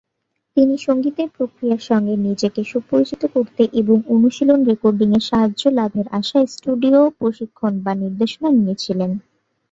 [0.57, 7.01] তিনি সঙ্গীতের প্রক্রিয়ার সঙ্গে নিজেকে সুপরিচিত করতে এবং অনুশীলন রেকর্ডিং এর সাহায্য লাভের আশায়, স্টুডিও
[7.19, 9.11] প্রশিক্ষণ বা নির্দেশনা নিয়েছিলেন।